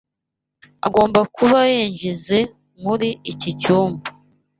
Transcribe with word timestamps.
Agomba 0.87 1.19
kuba 1.35 1.57
yinjizoe 1.73 2.41
muri 2.83 3.09
iki 3.31 3.51
cyumba. 3.61 4.07